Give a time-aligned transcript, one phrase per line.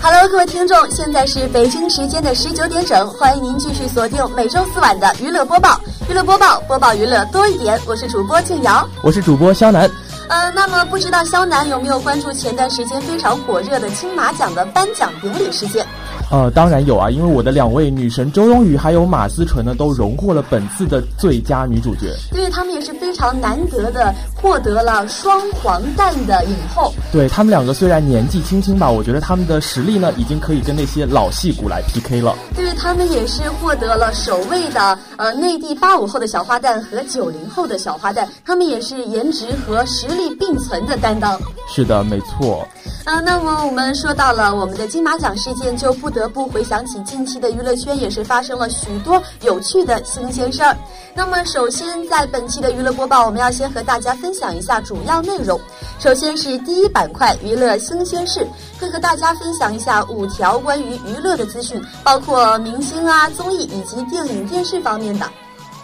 [0.00, 5.80] Hello，各位听众，现在是北京时间的十九点整，欢迎您继续锁定每周四晚的娱乐播报。
[6.08, 7.78] 娱乐播报，播报娱乐多一点。
[7.86, 9.90] 我是主播静瑶，我是主播肖楠。
[10.28, 15.86] 呃，那么不知道肖楠有没有关注前段时间非常火热的金马奖的颁奖典礼事件？
[16.30, 22.14] 呃，当然有啊，因为我的两位女神周冬雨还有马思纯呢，都荣获了本次的最佳女主角。
[22.30, 26.92] 对他们也是非常难得的获得了双黄蛋的影后。
[27.10, 32.34] 对他们两个虽然年纪轻轻吧，我觉得他们的实力呢，已经可以跟那些老戏骨来 PK 了。
[32.54, 41.40] 对他们也是获得了首位的呃内地八五后的小花旦和九零后的小花旦，他们也是颜值和实力并存的担当。
[41.68, 42.66] 是的，没错。
[43.04, 50.76] 啊，那么我们说到了我们的金马奖事件，就不得不得不回想起近期的娱乐圈也是发生了许多有趣的新鲜事儿。
[51.14, 55.60] 那么首先在本期的娱乐播报，我们要先和大家分享一下主要内容。
[56.00, 58.44] 首先是第一板块娱乐新鲜事，
[58.80, 65.30] 会和大家分享一下五条关于娱乐的资讯，包括明星啊、综艺以及电影电视方面的。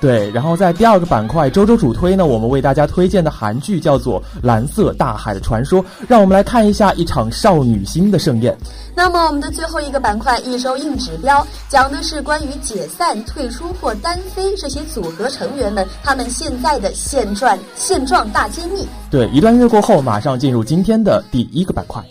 [0.05, 8.54] 对，然后在第二个板块周周主推呢，我们为大家推荐的韩剧叫做《蓝色大海的传说》，让我们来看一下一场少女心的盛宴。
[8.94, 18.87] 那么我们的最后一个板块一周硬指标，讲的是关于解散、退出或单飞这些组合成员们他们现在的现状现状大揭秘。
[19.10, 22.04] 对，一段音乐过后，马上进入今天的第一个板块。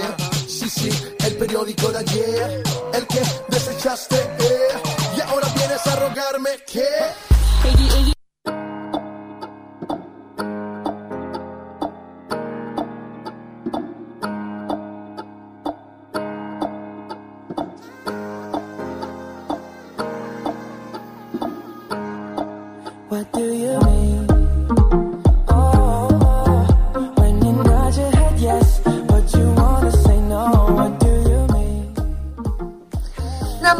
[0.00, 0.39] el
[1.40, 8.19] periódico de ayer, el que desechaste, eh, y ahora vienes a rogarme que...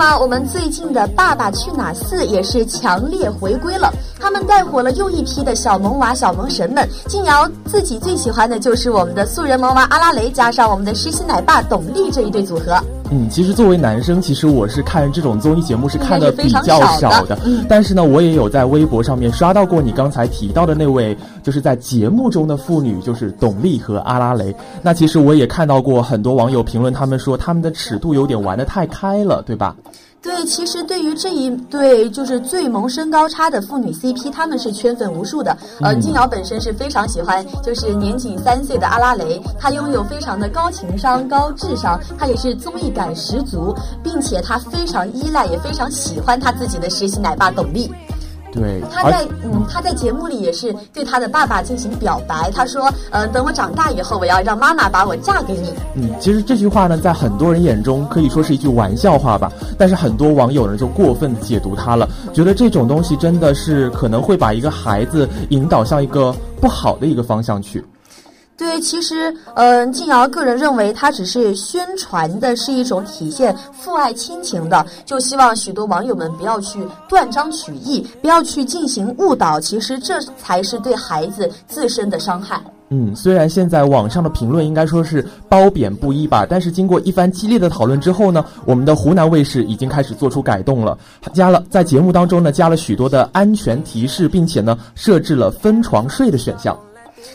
[0.00, 6.88] 那，我们最近的《爸爸去哪儿四》也是强烈回归了，他们带火了又一批的小萌娃、小萌神们。
[7.06, 12.82] 静瑶自己最喜欢的就是我们的素人萌娃阿拉蕾，加上我们的实习奶爸董力这一对组合。
[13.12, 17.36] 嗯，其实作为男生，其实我是看这种综艺节目是看的比较少的。
[17.44, 24.54] 嗯，但是呢，我也有在微博上面刷到过你刚才提到的那位，就是在节目中的妇女，就是董丽和阿拉蕾。
[24.80, 29.74] 那其实我也看到过很多网友评论，他们说他们的尺度有点玩的太开了，对吧？
[30.22, 35.56] 对，其实对于这一对就是最萌身高差的父女 CP，他们是圈粉无数的。
[35.80, 47.90] 呃，静瑶本身是非常喜欢，就是年仅三岁的阿拉蕾，她拥有非常的高情商、高智商，她也是综艺感十足，并且她非常依赖，也非常喜欢她自己的实习奶爸董丽。
[48.52, 52.50] 对，他在嗯，他在节目里也是对他的爸爸进行表白。
[52.52, 59.52] 他说：“呃，等我长大以后，我要让妈妈把我嫁给你。”嗯，其实这句话呢，在很多人眼中可以说是一句玩笑话吧。
[59.78, 67.84] 但是很多网友呢，就过分解读他了，觉得这种东西真的是可能会把一个孩子引导向一个不好的一个方向去。
[68.60, 82.60] 对，其实，嗯，静瑶个人认为，它只是宣传的是一种体现父爱亲情的，就希望许多网友们不要去断章取义，不要去进行误导，其实这才是对孩子自身的伤害。
[82.90, 90.98] 嗯，虽然现在网上的评论应该说是褒贬不一吧，但是经过一番激烈的讨论之后呢，我们的湖南卫视已经开始做出改动了，
[91.32, 96.78] 加了在节目当中呢加了许多的安全提示，并且呢设置了分床睡的选项。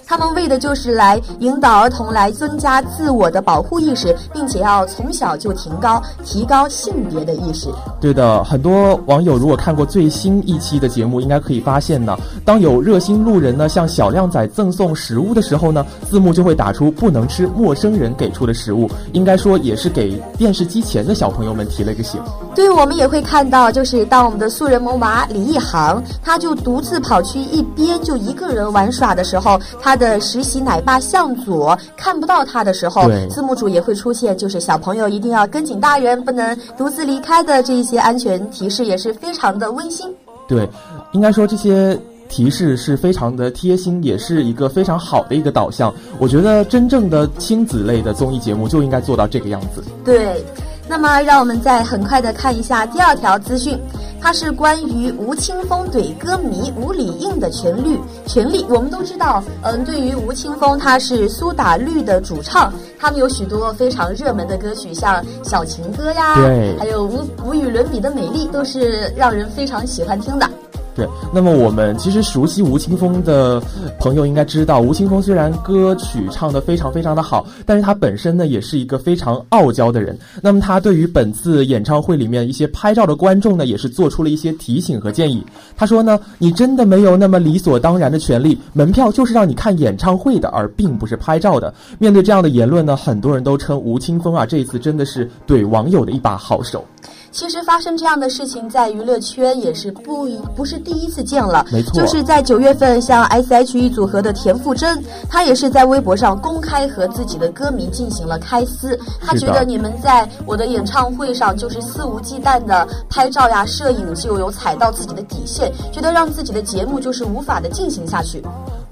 [0.06, 7.70] 他们为的就是来引导儿童来增加自我的保护意识，并且要从小就提高提高性别的意识。
[8.00, 22.22] 对的，很多网友如果看过最新一期的节目，应该可以发现呢，当有热心路人呢向小靓仔赠送食物的时候呢，字幕就会打出不能吃陌生人给出的食物，应该说也是给电视机前的小朋友们提了一个醒。
[22.56, 40.08] 对，我们也会看到，就是当我们的素人萌娃李一航，他就独自跑去一边就一个人玩耍的时候，他的实习奶爸向左看不到他的时候，字幕组也会出现，就是小朋友一定要跟紧大人，不能独自离开的这一些安全提示，也是非常的温馨。
[40.48, 40.70] 对，
[41.12, 42.00] 应该说这些
[42.30, 45.94] 提示是非常的贴心，也是一个非常好的一个导向。
[46.20, 49.84] 我觉得真正的亲子类的综艺节目就应该做到这个样子。
[50.06, 50.42] 对。
[50.88, 53.80] 那么，让我们再很快的看一下第二条资讯，
[54.22, 58.00] 它是关于吴青峰怼歌迷吴理应的权律。
[58.28, 70.50] 权利，我们都知道，嗯，对于吴青峰，他是苏打绿的主唱，他们有许多非常热门的歌曲，像《小情歌》呀，对，还有无无与伦比的美丽，都是让人非常喜欢听的。
[70.96, 73.62] 对，那么我们其实熟悉吴青峰的
[74.00, 80.18] 朋友应该知道，吴青峰虽然歌曲唱得非常非常的好，但是他本身呢也是一个非常傲娇的人。
[80.42, 85.46] 那么他对于本次演唱会里面一些拍照的观众呢，也是做出了一些提醒和建议。
[85.76, 91.74] 他说呢，你真的没有那么理所当然的权利，门票就是让你看演唱会的，而并不是拍照的。
[92.00, 96.86] 面对这样的言论呢，很多人都称吴青峰啊，这一次真的是怼网友的一把好手。
[97.36, 101.66] 其实发生这样的事情，在娱乐圈也是不一不是第一次见了。
[101.70, 108.98] 没错，就是在九月份，像 S.H.E 组合的田馥甄，她也是在微博上公开和自己的歌迷进行了开撕。
[109.20, 118.42] 她觉得你们在我的演唱会上就是肆无忌惮的拍照呀、摄影，就有踩到自己的底线，觉得让自己的节目就是无法的进行下去。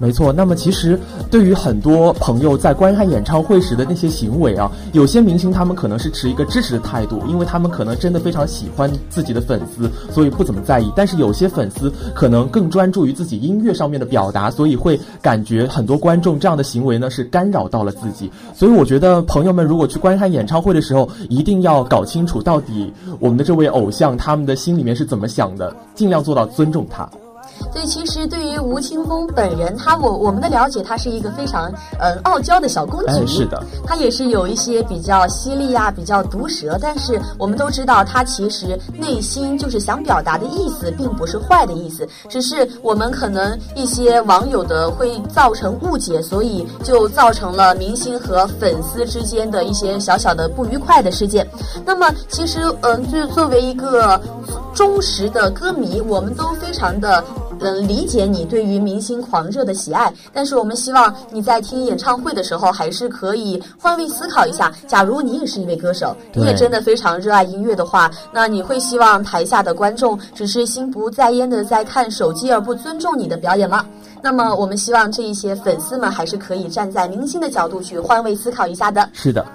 [0.04, 10.92] 没错，那么其实对于很多朋友在观看演唱会时的那些行为啊，有些明星他们可能是持一个支持的态度，因为他们可能真的非常喜欢自己的粉丝，所以不怎么在意。
[10.94, 18.30] 但是有些粉丝可能更专注于自己音乐上面的表达，所以会感觉很多观众这样的行为呢是干扰到了自己。
[18.54, 27.08] 所以我觉得朋友们如果去观看演唱会的时候，一定要搞清楚到底我们的这位偶像他们的心里面是怎么想的，尽量做到尊重他。
[27.72, 33.26] 所以，其实对于吴青峰本人，他我我们的了解，他是一个非常嗯傲娇的小公举。
[33.26, 36.78] 是的，他也是有一些比较犀利呀，比较毒舌。
[36.80, 51.46] 但是我们都知道，他其实内心就是想表达的意思，并不是坏的意思，只是我们可能一些网友的会造成误解，所以就造成了明星和粉丝之间的一些小小的不愉快的事件。
[51.84, 54.20] 那么，其实嗯，就作为一个
[54.74, 57.24] 忠实的歌迷，我们都非常的。
[57.60, 64.72] 能理解你对于明星狂热的喜爱，但是我们希望你在听演唱会的时候，还是可以换位思考一下。
[64.88, 73.86] 假如你也是一位歌手，你也真的非常热爱音乐的话，那你会希望台下的观众只是心不在焉的在看手机而不尊重你的表演吗？
[74.20, 79.08] 那么我们希望这一些粉丝们还是可以站在明星的角度去换位思考一下的。
[79.12, 79.46] 是的。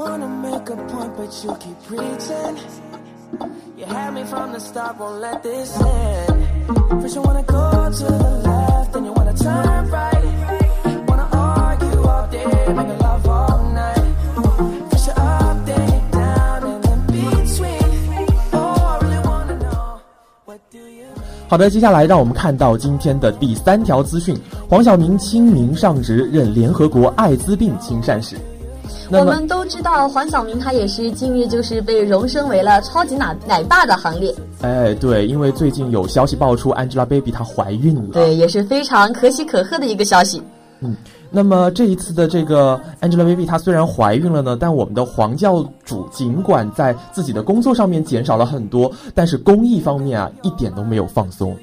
[0.00, 1.30] Wanna make a point, but
[3.76, 7.02] You had me from the start, won't let this end.
[7.02, 10.24] First you wanna go to the left, then you wanna turn right.
[11.06, 14.04] Wanna argue all day, make love all night.
[14.90, 18.24] First you're up, then you're down, and in between.
[18.52, 20.00] Oh, I really wanna know
[20.46, 21.08] what do you.
[21.48, 24.34] 好的，接下来让我们看到今天的第三条资讯：
[24.68, 28.38] 黄晓明清明上职，任联合国艾滋病亲善使。
[29.12, 34.34] 我们都知道黄晓明，他也是近日就是被荣升为了超级奶奶爸的行列。
[34.60, 38.12] 哎，对，因为最近有消息爆出，Angelababy 她怀孕了。
[38.12, 40.40] 对，也是非常可喜可贺的一个消息。
[40.80, 40.96] 嗯，
[41.30, 51.56] 那么这一次的这个 Angelababy 她虽然怀孕了呢，但我们的黄教主尽管在自己的工作上面减少了很多，但是公益方面啊一点都没有放松。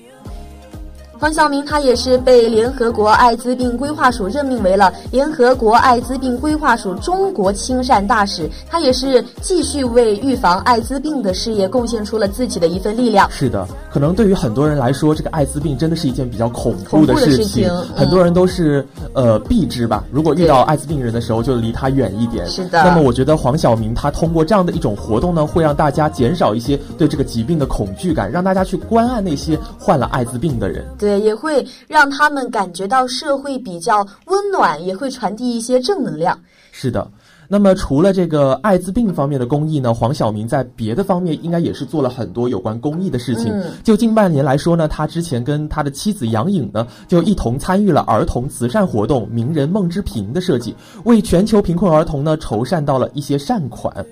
[1.20, 13.30] 黄晓明他也是被联合国艾滋病规划署任命为了联合国艾滋病规划署中国亲善大使，他也是继续为预防艾滋病的事业贡献出了自己的一份力量。
[13.32, 20.04] 是的，可能对于很多人来说，这个艾滋病真的是一件比较恐怖的事情，很多人都是呃避之吧。
[20.12, 22.48] 如果遇到艾滋病人的时候，就离他远一点。
[22.48, 22.84] 是的。
[22.84, 30.86] 那么我觉得黄晓明他通过这样的一种活动呢，会让大家减少一些对这个疾病的恐惧感，让大家去关爱那些患了艾滋病的人。
[30.98, 36.38] 对，也会让他们感觉到社会比较温暖，也会传递一些正能量。
[36.72, 37.10] 是的。
[37.50, 43.54] 那么除了这个艾滋病方面的公益呢，黄晓明在别的方面应该也是做了很多有关公益的事情。
[43.86, 54.06] 就近半年来说呢，他之前跟他的妻子杨颖呢，就一同参与了儿童慈善活动“名人梦之瓶”的设计，为全球贫困儿童呢筹善到了一些善款。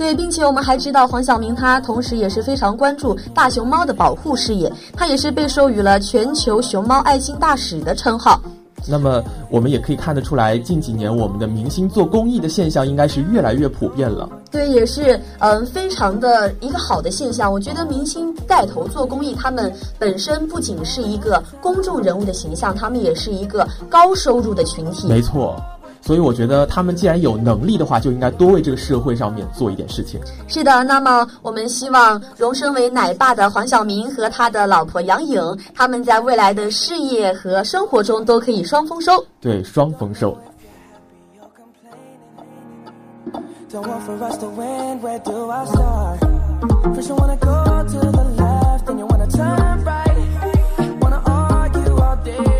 [0.00, 8.40] 对，并且我们还知道黄晓明他同时也是非常关注大熊猫的保护事业，他也是被授予了全球熊猫爱心大使的称号。
[8.88, 14.26] 那么我们也可以看得出来，近几年我们的明星做公益的现象应该是越来越普遍了。
[14.50, 17.52] 对，也是嗯，非常的一个好的现象。
[17.52, 25.08] 我觉得明星带头做公益，他们本身不仅是一个公众人物的形象，他们也是一个高收入的群体。
[25.08, 25.62] 没错。
[26.02, 30.20] 所以我觉得他们既然有能力的话，就应该多为这个社会上面做一点事情。
[30.48, 35.40] 是的，那么我们希望荣升为奶爸的黄晓明和他的老婆杨颖，
[35.74, 39.24] 他们在未来的事业和生活中都可以双丰收。
[39.40, 40.36] 对，双丰收。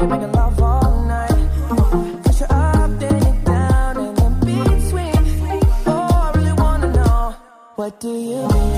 [0.02, 0.39] What
[8.00, 8.69] do you mean?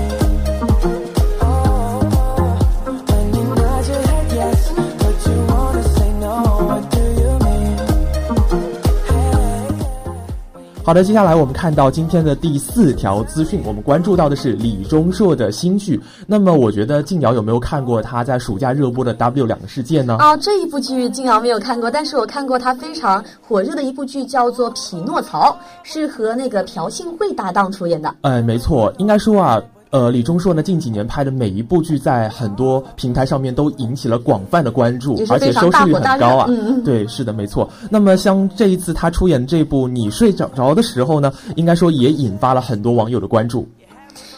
[10.85, 15.97] 好的，接下来我们看到今天的第四条资讯，我们关注到的是李钟硕的新剧。
[16.27, 20.17] 那么，我觉得静瑶有没有看过他在暑假热播的《W 两个世界》呢？
[20.19, 25.51] 啊，这一部剧静瑶没有看过，但是我看过他非常火热的一部剧，叫做《匹诺曹》，
[25.83, 28.13] 是和那个朴信惠搭档出演的。
[28.19, 29.63] 哎，没错，应该说啊。
[29.93, 36.47] 呃，李钟硕呢近几年拍的每一部剧，在很多平台上面都引起了广泛的关注，而且收视率很高啊。
[36.49, 37.69] 嗯对，是的，没错。
[37.91, 43.67] 那么像这一次他出演这部《你睡着着的时候》呢，应该说也引发了很多网友的关注。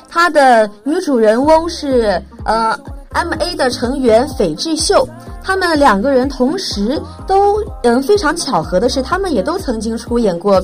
[0.09, 2.77] 他的女主人翁是呃
[3.13, 5.07] M A 的成员斐智秀，
[5.41, 10.61] 他们两个人同时都嗯非常巧合的是，他们也都曾经出演过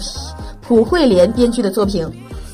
[0.61, 2.05] 朴惠莲编剧的作品。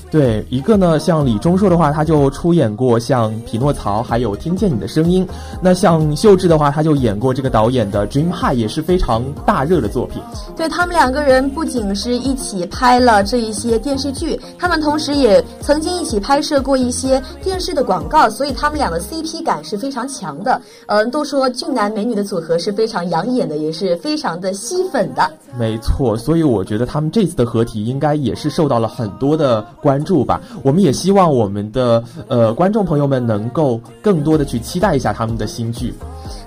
[0.10, 5.26] 对，一个呢，像李钟硕的话，他就出演过像《匹诺曹》，还有《听见你的声音》。
[5.62, 10.22] 那像秀智的话，他就演过这个导演的《Dream High》，也是非常大热的作品。
[10.56, 20.62] 对他们两个人不仅是一起拍了这一些电视剧，他们同时也曾经一起拍摄过一些电视的广告，所以他们俩的 CP 感是非常强的。
[20.86, 25.30] 嗯，都说俊男美女的组合是非常养眼的，也是非常的吸粉的。
[25.60, 29.97] 没错，所以我觉得他们这次的合体应该也是受到了很多的关。
[29.98, 35.92] 关注吧，我们也希望我们的呃观众朋友们能够更多的去期待一下他们的新剧。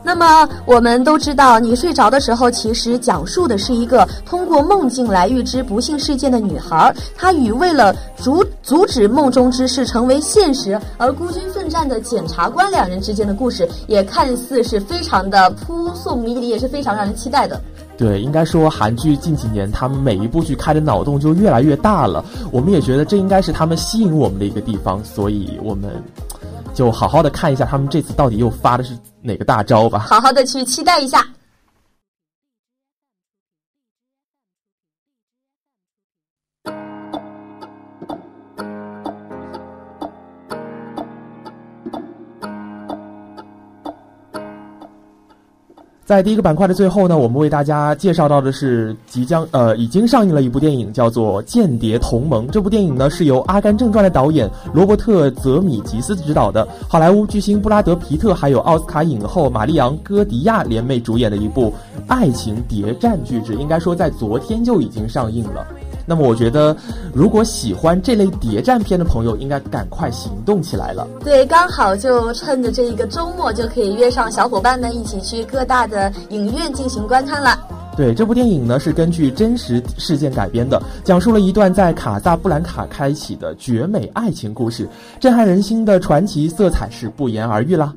[0.03, 17.61] 那么我们都知道，你睡着的时候，其实讲述的是一个通过梦境来预知不幸事件的女孩，她与为了阻阻止梦中之事成为现实而孤军奋战的检察官两人之间的故事，也看似是非常的扑朔迷离，也是非常让人期待的。
[17.97, 25.91] 对，应该说韩剧近几年他们每一部剧开的脑洞就越来越大了，我们也觉得这应该是他们吸引我们的一个地方，所以我们
[26.75, 31.27] 就好好的看一下他们这次到底又发的是哪个大招吧，好好的去期待一下。
[46.11, 52.49] 在第一个板块的最后呢，我们为大家介绍到的是即将呃已经上映了一部电影，叫做《间谍同盟》。
[52.51, 61.73] 这部电影呢是由《阿甘正传》的导演罗伯特·泽米吉斯执导的，好莱坞巨星布拉德·皮特还有奥斯卡影后玛丽昂·戈迪亚联袂主演的一部
[62.09, 65.65] 爱情谍战巨制，应该说在昨天就已经上映了。
[66.11, 66.77] 那么我觉得，
[67.15, 71.07] 如果喜欢这类谍战片的朋友，应该赶快行动起来了。
[71.23, 77.57] 对，刚好就趁着这一个周末，就可以约上小伙伴们一起去各大的影院进行观看了。
[77.97, 84.89] 对，这部电影呢是根据真实事件改编的，讲述了一段在卡萨布兰卡开启的绝美爱情故事，
[85.21, 87.95] 震撼人心的传奇色彩是不言而喻啦。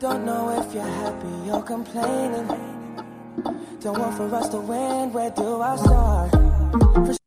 [0.00, 0.26] Don't
[3.98, 7.25] want for us to win, where do I start?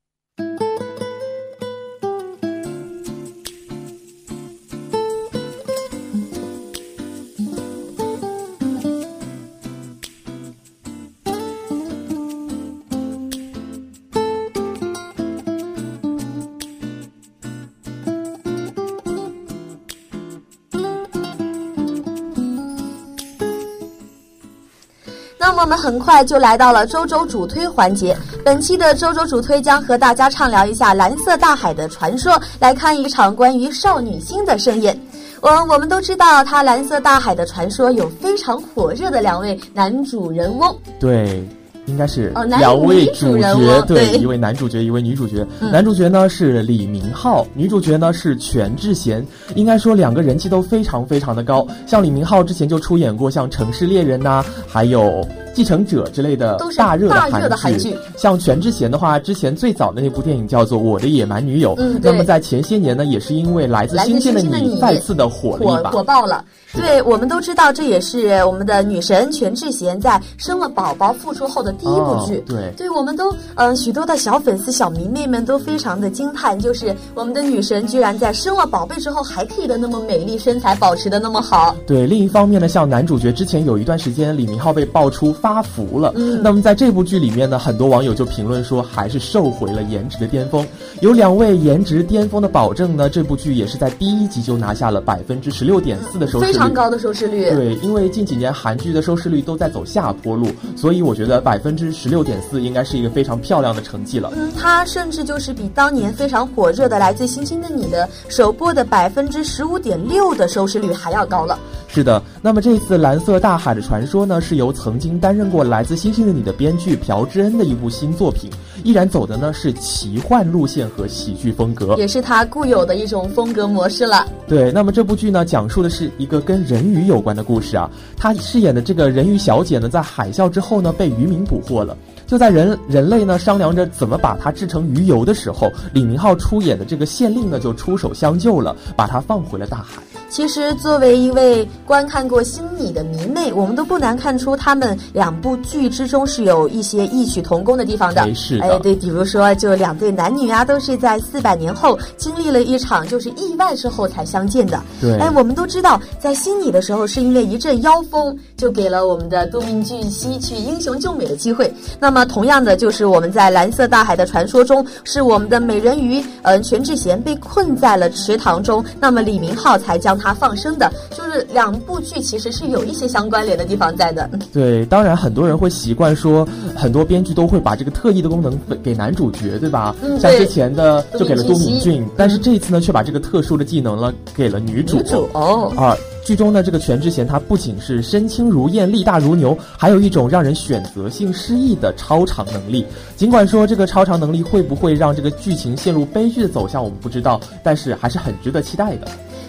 [25.59, 28.15] 么我们很快就来到了周周主推环节。
[28.45, 34.97] 本期的周周主推将和大家畅聊一下蓝色大海的传说，来看一场关于少女心的盛宴。
[35.41, 40.73] 我我们都知道，它蓝色大海的传说有非常火热的两位男主人翁。
[40.97, 41.45] 对。
[41.85, 45.43] 应该是哦两位主角，对一位男主角，一位女主角。
[45.59, 49.25] 嗯男主角呢是李明浩，女主角呢是全智贤。
[49.55, 51.65] 应该说两个人气都非常非常的高。
[51.87, 55.01] 像李明浩之前就出演过像《城市猎人》呐，还有
[55.53, 61.75] 《继承者》之类的大热的的韩剧像全智贤的话，之前最早的那部电影叫做《我的野蛮女友》。
[61.79, 65.91] 嗯那么在前些年呢，也是因为《来自星星的你再次的火了火一把。
[65.91, 66.43] 火爆了。
[66.71, 72.37] 对，我们都知道，这也是我们的女神全智贤在生了宝宝复出后的第一部剧。
[72.37, 81.75] 哦对对，我们都嗯、呃许多的小粉丝、小迷妹们都非常的惊叹，就是我们的女神居然在生了宝贝之后还可以的那么美丽，身材保持的那么好。
[81.87, 86.13] 对，另一方面呢，像男主角之前有一段时间，李明浩被爆出发福了。
[86.15, 90.65] 嗯那么在这部剧里面呢，很多网友就评论说，还是瘦回了颜值的巅峰。
[91.01, 97.49] 有两位颜值巅峰的保证呢，这部剧也是在第一集就拿下了百分之十六点四的收视率，非常高的收视率。
[97.49, 104.31] 对，因为近几年韩剧的收视率都在走下坡路，所以我觉得百分之十六点四应该是一个非常漂亮的成绩了。
[104.35, 111.57] 嗯，它甚至就是比当年非常火热的《来自星星的你》的首播的百分之十五点六的收视率还要高了。
[111.87, 118.49] 是的，那么这次《蓝色大海的传说》呢，是由曾经担任过《来自星星的你》的编剧朴智恩的一部新作品，
[118.83, 121.95] 依然走的呢是奇幻路线和喜剧风格。
[121.97, 124.25] 也是他固有的一种风格模式了。
[124.47, 127.89] 对，那么这部剧呢，讲述的是一个跟人鱼有关的故事啊。
[128.15, 131.95] 他饰演的这个人鱼小姐呢，在海啸之后呢，被渔民捕获了。
[132.25, 140.01] 就在人人类呢商量着怎么把它制成鱼油的时候，李明浩出演的这个县令呢就出手相救了，把它放回了大海。
[140.29, 148.21] 其实，作为一位观看过《星你》的迷妹，我们都不难看出他们两部剧之中是有一些异曲同工的地方的。
[148.21, 154.79] 哎是的哎，对，比如说，就两对男女啊，都是在四百年后经历了一场就是意外之后才相见的。
[155.01, 161.73] 对哎，我们都知道，在《星你》的时候，是因为一阵妖风，就给了我们的都敏俊熙去英雄救美的机会。
[161.99, 170.91] 那么，同样的，就是我们在《蓝色大海的传说》中，是我们的美人鱼，嗯、全智贤被困在了池塘中，那么李明浩才将她放生的。
[171.15, 174.29] 就是两部剧其实是有一些相关联的地方在的。
[174.53, 179.95] 对，当然很多人会习惯说，很多编剧都会把这个特异的功能给给男主角，对吧？
[180.03, 184.97] 嗯对像之前的就给了都都敏俊但是这一次呢，却把这个特殊的技能呢给了女主。
[184.97, 185.95] 女主哦，啊，
[186.29, 192.85] 剧中呢这个全智贤，她不仅是身轻如燕、力大如牛，还有一种让人选择性失忆的超常能力。
[193.15, 199.07] 尽管说这个超常能力会不会让这个剧情陷入悲剧的走向，我们不知道，但是还是很值得期待的。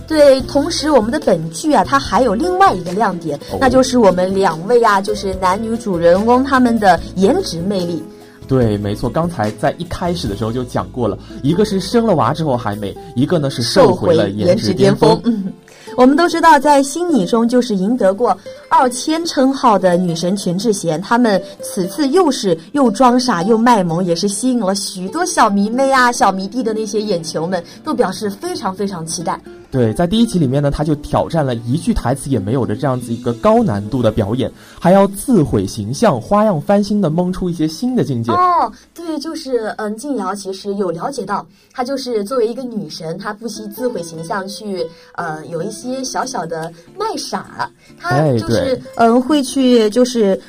[0.09, 8.03] 对，同时我们的本剧啊，它还有另外一个亮点，哦那就是我们两位啊，就是男女主人公他们的颜值魅力。
[8.49, 15.21] 对，没错，刚才在一开始的时候就讲过了，一个是生了娃之后还美，一个呢是瘦回了颜值巅峰。
[15.25, 15.53] 嗯，
[16.00, 18.34] 我们都知道，在《新女》中就是赢得过
[18.70, 29.38] 二千称号的女神全智贤，她们此次又是又装傻又卖萌，也是吸引了许多小迷妹啊、小迷弟的那些眼球们，都表示非常非常期待。
[29.70, 38.33] 对，在第一集里面呢，他就挑战了一句台词也没有的这样子一个高难度的表演，还要自毁形象，花样翻新的蒙出一些新的境界。
[38.33, 50.40] 哦，对，就是嗯，静瑶其实有了解到，她就是作为一个女神，她不惜自毁形象去呃有一些小小的卖傻，她哎就是对嗯会去就是。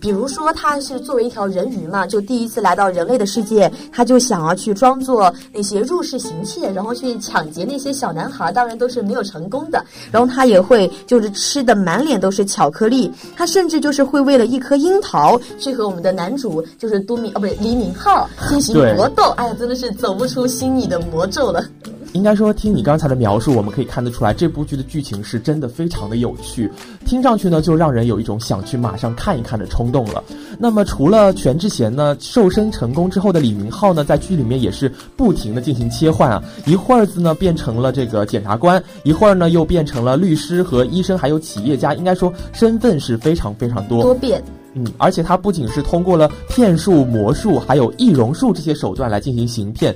[0.00, 9.84] 比如说，他是作为一条人鱼嘛，就第一次来到人类的世界，他就想要去装作那些入室行窃，然后去抢劫那些小男孩，当然都是没有成功的。
[10.10, 19.30] 然后他也会就是吃的满脸都是巧克力，他甚至就是会为了一颗樱桃去和我们的男主就是都敏哦不是李敏镐进行搏斗。
[19.36, 21.64] 哎呀，真的是走不出心里的魔咒了。
[22.12, 26.70] 应该说，听你刚才的描述，我们可以看得出来，这部剧的剧情是真的非常的有趣，
[27.06, 30.22] 听上去呢，就让人有一种想去马上看一看的冲动了。
[30.58, 44.02] 那么，除了全智贤呢，瘦身成功之后的李明浩呢，在剧里面也是不停的进行切换啊，一会儿子呢变成了这个检察官，一会儿呢又变成了律师和医生，还有企业家，应该说身份是非常非常多。
[44.02, 44.42] 多变。
[44.74, 49.94] 嗯，而且他不仅是通过了骗术、魔术，还有易容术这些手段来进行行骗，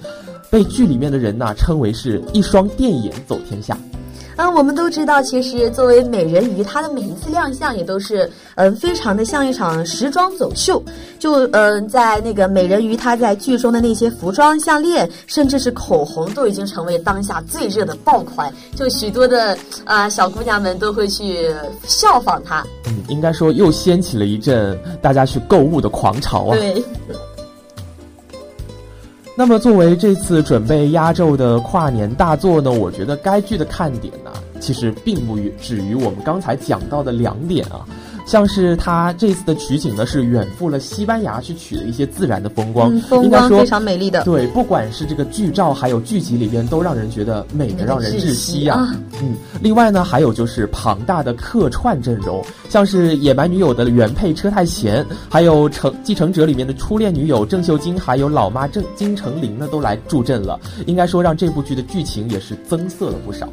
[0.56, 3.76] 被剧里面的人呐、称为是一双电眼走天下。
[4.36, 10.82] 嗯，我们都知道，其实作为美人鱼，她的每一次亮相也都是，嗯，非常的像一场时装走秀。
[11.18, 18.50] 就，嗯，在那个美人鱼她在剧中的那些服装、项链，甚至是口红，都已经成为当下最热的爆款。
[18.74, 21.50] 就许多的啊小姑娘们都会去
[21.86, 22.66] 效仿她。
[22.86, 26.56] 嗯，应该说又掀起了一阵大家去购物的狂潮啊。
[26.56, 26.82] 对。
[29.38, 37.84] 那么，作为这次准备压轴的跨年大作呢，我觉得该剧的看点呢，其实并不止于我们刚才讲到的两点啊。
[38.26, 44.24] 像是他这次的取景呢，是远赴了西班牙去取了一些自然的风光，风光非常美丽的。
[44.24, 48.94] 对，不管是这个剧照，还有剧集里边，都让人觉得美的让人窒息啊。
[49.22, 60.58] 嗯，另外呢，还有就是庞大的客串阵容，像是《野蛮女友》的原配车太贤，还有《承继承者》里面的初恋女友郑秀晶，还有老妈郑金成玲呢，都来助阵了。
[60.86, 63.48] 应该说，让这部剧的剧情也是增色了不少。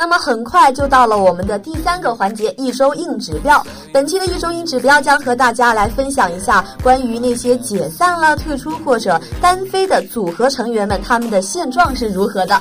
[0.00, 3.60] 那么很快就到了我们的第三个环节——一周硬指标。
[3.92, 12.60] 本期的一周硬指标将和大家来分享一下关于那些解散了、退出或者单飞的组合成员们，他们的现状是如何的。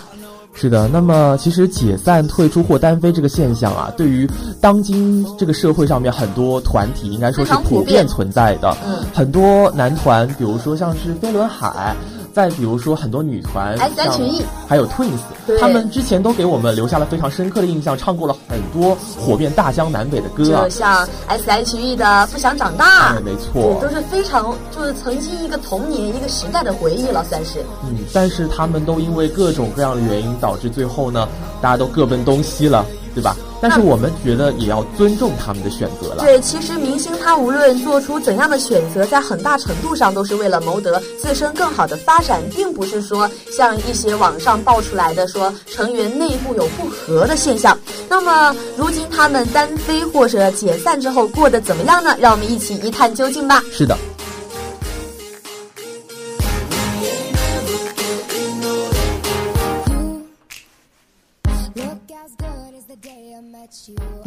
[0.53, 4.27] 是的，那么其实解散、退出或单飞这个现象啊，对于
[4.59, 8.75] 当今这个社会上面很多团体，应该说是普遍存在的。
[8.83, 11.95] 嗯，很多男团，比如说像是飞轮海。
[12.37, 15.17] 再比如说，很多女团，S.H.E，还有 Twins，
[15.59, 27.65] 他们之前都给我们留下了非常深刻的印象，唱过了很多火遍大江南北的歌，就像 S.H.E 的《不想长大》，没错，都是非常就是曾经一个童年一个时代的回忆了，算是。
[27.83, 31.27] 嗯，但是他们都因为各种各样的原因，导致最后呢，
[31.59, 32.85] 大家都各奔东西了。
[33.17, 33.35] 对吧？
[33.59, 36.23] 但是我们觉得也要尊重他们的选择了。
[36.23, 47.77] 对，其实明星他无论做出怎样的选择，在很大程度上都是为了谋得自身更好的发展，并不是说像一些网上爆出来的说成员内部有不和的现象。
[48.09, 52.15] 那么如今他们单飞或者解散之后过得怎么样呢？
[52.19, 53.63] 让我们一起一探究竟吧。
[53.71, 53.97] 是的。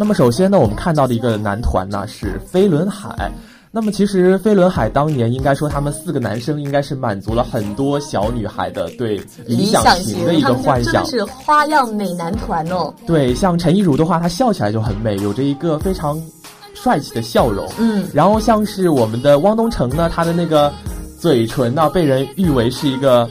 [0.01, 3.31] 那么首先呢，我们看到的一个男团呢是飞轮海。
[3.71, 12.95] 那么其实飞轮海当年应该说他们四个男生应该是满足了很多小女孩的对理想型的一个幻想，是花样美男团哦。
[13.07, 16.19] 对，像陈亦儒的话，他笑起来就很美，有着一个非常
[16.73, 17.69] 帅气的笑容。
[17.77, 20.73] 嗯，然后像是我们的汪东城呢，他的那个
[21.21, 23.29] 嘴唇呢，被人誉为是一个。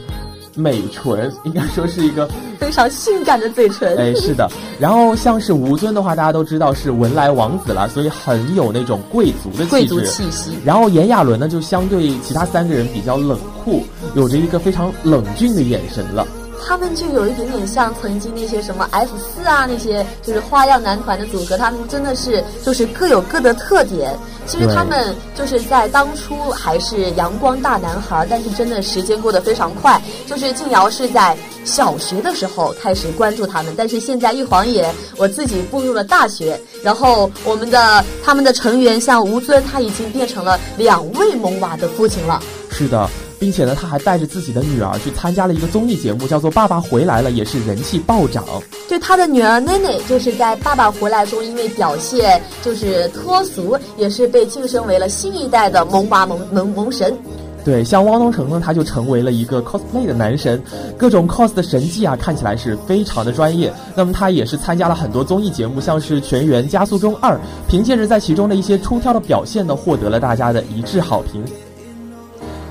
[0.54, 4.50] 美唇应该说是一个非常性感的嘴唇，哎，是的。
[4.78, 10.52] 然后像是吴尊的话，大家都知道是文莱王子了，所以很有那种贵族的贵族气息。
[10.64, 13.84] 然后炎亚纶呢，就相对其他三个人比较冷酷，
[14.14, 16.26] 有着一个非常冷峻的眼神了。
[16.66, 24.16] 他们就有一点点像曾经那些什么 F 四啊，那些就是花样男团的组合，他们真的是就是各有各的特点。
[24.46, 30.00] 其实他们就是在当初还是阳光大男孩，但是真的时间过得非常快。
[30.26, 42.42] 就是静瑶是在小学的时候开始关注他们，但是现在一晃眼，我自己步入了大学，然后我们的他们的成员像吴尊，他已经变成了两位萌娃的父亲了。
[42.70, 43.08] 是的。
[43.40, 48.44] 并且呢，他还带着自己的女儿去参加了一个综艺节目，叫做《爸爸回来了》，也是人气暴涨。
[48.86, 57.16] 对他的女儿内内，就是在《爸爸回来》中，因为表现就是脱俗，也是被晋升为了新一代的萌娃萌萌萌神。
[57.64, 60.62] 对，像汪东城呢，他就成为了一个 cosplay 的男神，
[60.96, 63.72] 各种 cos 的神技啊，看起来是非常的专业。
[63.94, 67.34] 那么他也是参加了很多综艺节目，像是《全员加速中二》，
[67.68, 71.44] 凭借着在其中的一些出挑的表现呢，获得了大家的一致好评。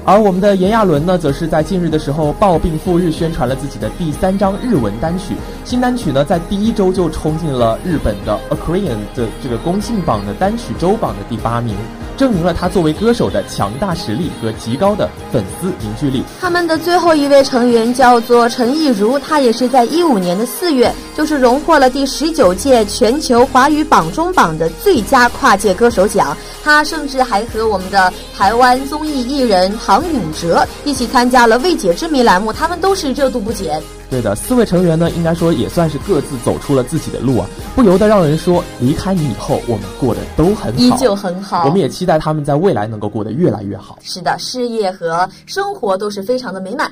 [0.10, 5.36] 而我们的炎亚纶呢，则是在近日的时候抱病赴日，宣传了自己的第三张日文单曲。
[5.64, 11.76] 新单曲呢，在第一周就冲进了日本的 a k o r e a n 的这个公信榜的单曲周榜的第八名。
[12.18, 16.22] 证明了他作为歌手的强大实力和极高的粉丝凝聚力。
[16.42, 26.36] 他们的最后一位成员叫做陈亦儒，他也是在一五年的四月，就是荣获了第十九届全球华语榜中榜的最佳跨界歌手奖。
[26.70, 33.82] 他甚至还和我们的台湾综艺艺人唐王允哲一起参加了《未解之谜》栏目，他们都是热度不减。
[34.08, 41.66] 对的，四位成员呢，应该说也算是各自走出了自己的路啊，不由得让人说，离开你以后，我们过得都很好，依旧很好。
[41.66, 43.98] 我们也期待他们在未来能够过得越来越好。
[44.04, 46.92] 是的，事业和生活都是非常的美满。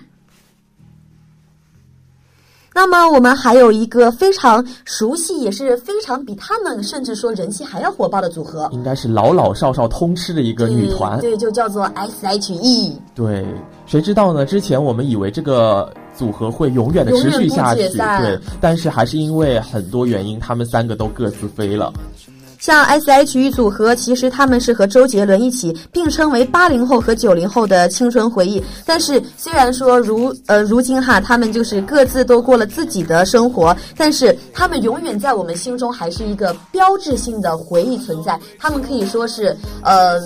[2.77, 12.95] 那么我们还有一个非常熟悉，也是非常比他们甚至说人气还要火爆的组合，应该是老老少少通吃的一个女团，对，就叫做 S.H.E。
[13.15, 13.43] 对，
[13.87, 14.45] 谁知道呢？
[14.45, 21.91] 之前我们以为这个组合会永远的持续下去，对，但是还是因为很多原因，他们三个都各自飞了。
[22.67, 28.61] 像 S.H.E 组合，其实他们是和周杰伦一起并称为八零后和九零后的青春回忆。
[28.85, 38.37] 但是虽然说如呃如今哈，他们就是各自都过了自己的生活，但是他们永远在我们心中还是一个标志性的回忆存在。
[38.59, 40.19] 他们可以说是呃，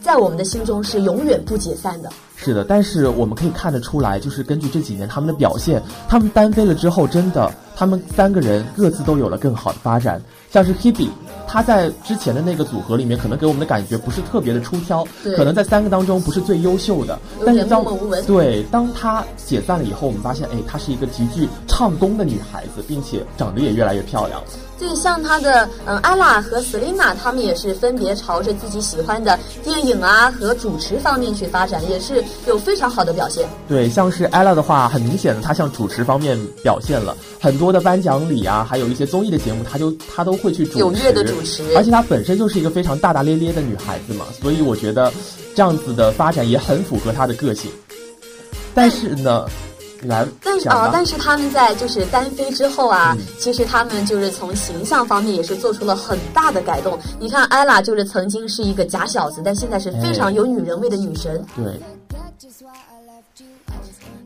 [0.00, 2.08] 在我们的心中是永远不解散的。
[2.36, 11.08] 是的，但是我们可以看得出来，就是根据这几年他们的表现，他们单飞了之后，真的他们三个人各自都有了更好的发展，像是 Hebe。
[11.48, 17.18] 他在之前的那个组合里面，可能给我们的感觉不是特别的出挑，可能在三个当中不是最优秀的。
[17.44, 17.82] 但是当
[18.26, 24.42] 对当他解散了以后，我们发现，哎，她是一个极具唱功的女孩子，并且长得也越来越漂亮。
[24.78, 33.48] 对，像他的嗯，艾拉和 Selina，他们也是分别朝着自己喜欢的电影啊和主持方面去发展，也是有非常好的表现。
[33.68, 40.92] 对，像是艾拉的话，很明显的，她向主持方面表现了很多的颁奖礼啊，还有一些综艺的节目，她就她都会去主
[41.42, 41.64] 持。
[41.74, 45.12] 而且她本身就是一个非常大大咧咧的女孩子嘛，所以我觉得
[45.54, 47.70] 这样子的发展也很符合她的个性。
[48.74, 49.44] 但是呢，
[50.02, 56.98] 来，但是啊，但是他们在就是单飞之后啊，其实他们就是从形象方面也是做出了很大的改动。
[57.18, 61.44] 你看，艾拉就是曾经是一个假小子，但现在是非常有女人味的女神。
[61.56, 61.80] 对。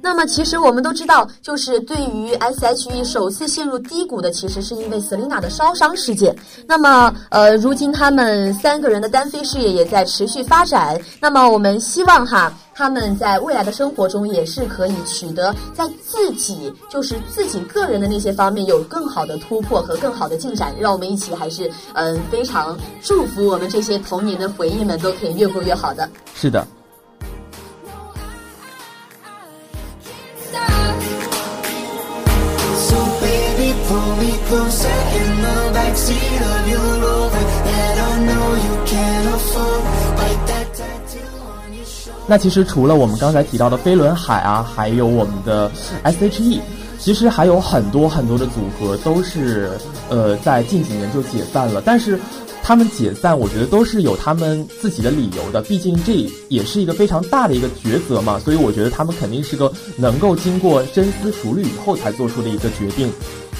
[0.02, 6.34] 那么其实我们都知道，就是对于 S.H.E 首次陷入低谷的，其实是因为 Selina 的烧伤事件。
[6.66, 11.00] 那么，呃，如今他们三个人的单飞事业也在持续发展。
[11.20, 20.74] 那么我们希望哈，他们在未来的生活中也是可以取得在自己就是自己个人的那些方面有更好的突破和更好的进展。
[20.80, 26.10] 让我们一起还是嗯非常祝福我们这些童年的回忆们都可以越过越好的。
[26.34, 26.66] 是的。
[42.26, 45.70] 那其实除了我们刚才提到的飞轮海啊，还有我们的
[46.02, 46.60] S.H.E，
[46.98, 49.70] 其实还有很多很多的组合都是
[50.08, 52.18] 呃在近几年就解散了，但是。
[52.62, 55.60] 他们解散，我觉得都是有他们自己的理由的。
[55.62, 63.10] 毕竟这也是一个非常大的一个抉择嘛，所以我觉得他们肯定是个能够经过深思熟虑以后才做出的一个决定。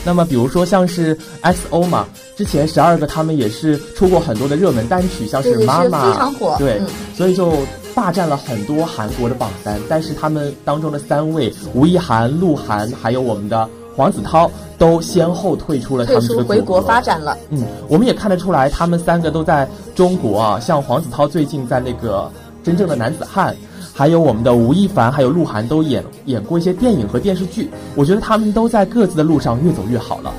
[0.05, 6.81] 那么，比如说像是 X.O 嘛，之前十二个他们也是出过很多的热门单曲，像是妈妈，非常火，对，
[7.15, 7.53] 所以就
[7.95, 9.81] 霸占了很多韩国的榜单。
[9.88, 13.69] 但是他们当中的三位吴亦涵、鹿晗，还有我们的。
[13.96, 17.37] 黄子韬都先后退出了他们这个回国发展了。
[17.50, 20.61] 嗯，我们也看得出来，他们三个都在中国啊。
[20.61, 22.31] 像黄子韬最近在那个
[22.66, 23.55] 《真正的男子汉》，
[23.92, 27.70] 还有我们的吴亦凡，还有鹿晗都演演过一些电影和电视剧。
[27.94, 30.33] 我觉得他们都在各自的路上越走越好了。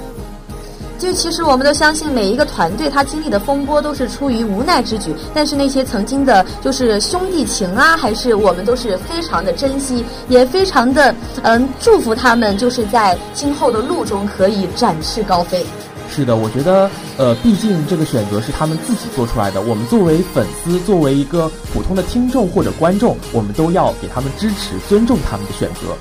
[0.97, 15.65] 就其实我们都相信每一个团队他经历的风波都是出于无奈之举，但是那些曾经的就是兄弟情啊，还是我们都是非常的珍惜，也非常的嗯祝福他们，就是在今后的路中可以展翅高飞。
[16.09, 25.97] 是的，我觉得呃，毕竟这个选择是他们自己做出来的，我们作为粉丝，作为一个普通的听众或者观众，我们都要给他们支持，尊重他们的选择。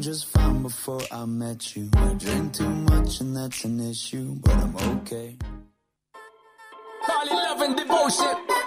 [0.00, 1.88] Just fine before I met you.
[1.94, 5.36] I drink too much and that's an issue, but I'm okay.
[7.08, 8.61] It love and devotion.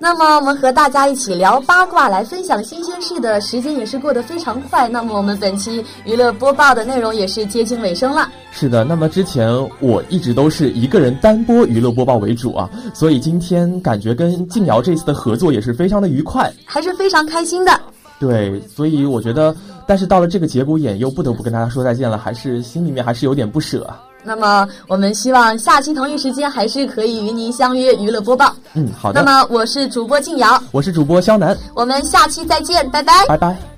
[0.00, 4.88] 那么，我们和大家一起聊八卦，来分享新鲜事的，时间也是过得非常快。
[4.88, 8.28] 那么我们本期娱乐播报的内容也是接近尾声了。
[8.52, 9.50] 是的，那么之前
[9.80, 17.80] 我一直都是一个人单播娱乐播报为主啊，所以今天感觉跟静瑶这次的合作也是非常的愉快，还是非常开心的。
[18.20, 19.54] 对，所以我觉得，
[19.86, 23.88] 但是到了这个节骨眼，又不得不跟大家说再见了，还是心里面还是有点不舍。
[24.28, 28.54] 那么我们希望下期同一时间还是可以与您相约娱乐播报。
[28.74, 29.22] 嗯，好的。
[29.22, 33.77] 那么我是主播静瑶，我是主播肖楠，我们下期再见，拜拜，拜拜。